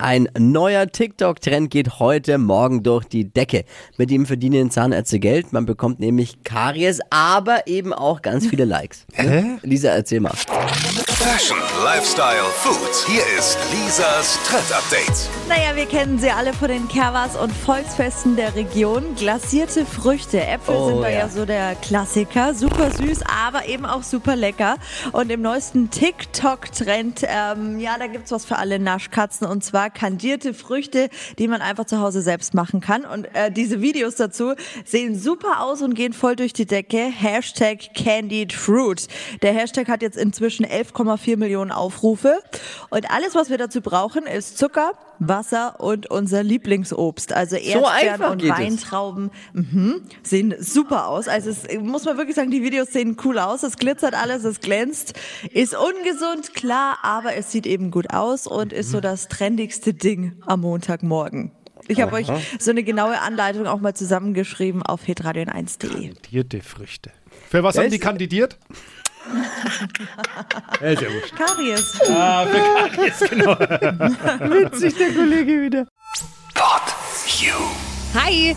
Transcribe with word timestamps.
Ein 0.00 0.30
neuer 0.38 0.86
TikTok-Trend 0.86 1.70
geht 1.70 1.98
heute 1.98 2.38
Morgen 2.38 2.82
durch 2.82 3.04
die 3.04 3.30
Decke. 3.30 3.64
Mit 3.98 4.10
ihm 4.10 4.24
verdienen 4.24 4.70
Zahnärzte 4.70 5.18
Geld. 5.18 5.52
Man 5.52 5.66
bekommt 5.66 6.00
nämlich 6.00 6.42
Karies, 6.42 7.00
aber 7.10 7.66
eben 7.66 7.92
auch 7.92 8.22
ganz 8.22 8.46
viele 8.46 8.64
Likes. 8.64 9.04
Hä? 9.12 9.58
Lisa, 9.62 9.90
erzähl 9.90 10.20
mal. 10.20 10.32
Fashion, 11.20 11.58
Lifestyle, 11.84 12.44
Food. 12.62 13.06
Hier 13.06 13.22
ist 13.38 13.58
Lisas 13.74 14.38
Trend 14.48 14.72
Update. 14.72 15.28
Naja, 15.48 15.76
wir 15.76 15.84
kennen 15.84 16.18
sie 16.18 16.30
alle 16.30 16.54
von 16.54 16.68
den 16.68 16.88
Kerwas 16.88 17.36
und 17.36 17.52
Volksfesten 17.52 18.36
der 18.36 18.54
Region. 18.54 19.14
Glasierte 19.16 19.84
Früchte. 19.84 20.40
Äpfel 20.40 20.74
Oh, 20.74 20.88
sind 20.88 21.02
da 21.02 21.08
ja. 21.10 21.18
ja. 21.18 21.28
so 21.28 21.44
der 21.44 21.74
Klassiker. 21.74 22.54
Super 22.54 22.90
süß, 22.90 23.20
aber 23.46 23.68
eben 23.68 23.84
auch 23.84 24.02
super 24.02 24.34
lecker. 24.34 24.76
Und 25.12 25.30
im 25.30 25.42
neuesten 25.42 25.90
TikTok-Trend, 25.90 27.26
ähm, 27.28 27.78
ja, 27.78 27.98
da 27.98 28.06
gibt's 28.06 28.30
was 28.30 28.46
für 28.46 28.56
alle 28.56 28.78
Naschkatzen. 28.78 29.46
Und 29.46 29.62
zwar 29.62 29.90
kandierte 29.90 30.54
Früchte, 30.54 31.10
die 31.38 31.48
man 31.48 31.60
einfach 31.60 31.84
zu 31.84 32.00
Hause 32.00 32.22
selbst 32.22 32.54
machen 32.54 32.80
kann. 32.80 33.04
Und 33.04 33.26
äh, 33.34 33.52
diese 33.52 33.82
Videos 33.82 34.14
dazu 34.14 34.54
sehen 34.86 35.18
super 35.18 35.60
aus 35.60 35.82
und 35.82 35.92
gehen 35.94 36.14
voll 36.14 36.34
durch 36.34 36.54
die 36.54 36.66
Decke. 36.66 37.12
Hashtag 37.14 37.92
Candied 37.94 38.54
Fruit. 38.54 39.06
Der 39.42 39.52
Hashtag 39.52 39.88
hat 39.88 40.00
jetzt 40.00 40.16
inzwischen 40.16 40.64
11,4 41.10 41.36
Millionen 41.36 41.70
Aufrufe. 41.70 42.40
Und 42.90 43.10
alles, 43.10 43.34
was 43.34 43.50
wir 43.50 43.58
dazu 43.58 43.80
brauchen, 43.80 44.26
ist 44.26 44.58
Zucker, 44.58 44.92
Wasser 45.18 45.80
und 45.80 46.10
unser 46.10 46.42
Lieblingsobst. 46.42 47.32
Also 47.32 47.56
Erdbeeren 47.56 47.84
einfach 47.84 48.30
und. 48.32 48.48
Weintrauben. 48.48 49.30
Mhm, 49.52 50.02
sehen 50.22 50.54
super 50.58 51.08
aus. 51.08 51.28
Also 51.28 51.50
es 51.50 51.66
muss 51.80 52.04
man 52.04 52.16
wirklich 52.16 52.36
sagen, 52.36 52.50
die 52.50 52.62
Videos 52.62 52.88
sehen 52.88 53.16
cool 53.24 53.38
aus. 53.38 53.62
Es 53.62 53.76
glitzert 53.76 54.14
alles, 54.14 54.44
es 54.44 54.60
glänzt. 54.60 55.14
Ist 55.52 55.74
ungesund, 55.74 56.54
klar, 56.54 56.98
aber 57.02 57.34
es 57.34 57.52
sieht 57.52 57.66
eben 57.66 57.90
gut 57.90 58.10
aus 58.12 58.46
und 58.46 58.72
ist 58.72 58.90
so 58.90 59.00
das 59.00 59.28
trendigste 59.28 59.94
Ding 59.94 60.40
am 60.46 60.60
Montagmorgen. 60.60 61.52
Ich 61.88 62.00
habe 62.00 62.12
euch 62.12 62.28
so 62.58 62.70
eine 62.70 62.82
genaue 62.84 63.20
Anleitung 63.20 63.66
auch 63.66 63.80
mal 63.80 63.94
zusammengeschrieben 63.94 64.82
auf 64.82 65.02
hitradion1.de. 65.04 65.88
Kandidierte 65.90 66.60
Früchte. 66.60 67.10
Für 67.48 67.62
was 67.62 67.76
haben 67.78 67.90
die 67.90 67.98
kandidiert? 67.98 68.58
Ja, 70.80 70.90
ist 70.90 71.02
ja 71.02 71.08
wurscht. 71.12 71.36
Karies. 71.36 72.00
Ah, 72.08 72.46
für 72.46 72.96
Karies, 72.96 73.30
genau. 73.30 73.58
Witzig, 74.50 74.96
der 74.96 75.12
Kollege 75.14 75.62
wieder. 75.62 75.86
Pod 76.54 76.82
You. 77.40 77.54
Hi! 78.14 78.56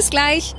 Bis 0.00 0.08
gleich. 0.08 0.54